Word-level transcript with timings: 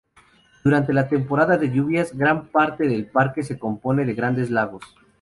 Durante 0.63 0.93
la 0.93 1.07
temporada 1.07 1.59
de 1.59 1.69
lluvias, 1.69 2.17
gran 2.17 2.47
parte 2.47 2.87
del 2.87 3.05
parque 3.05 3.43
se 3.43 3.59
compone 3.59 4.03
de 4.03 4.15
grandes 4.15 4.49
lagos. 4.49 4.81